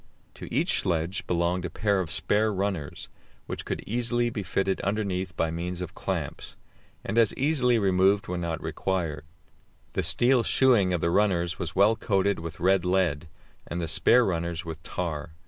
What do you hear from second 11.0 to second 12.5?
the runners was well coated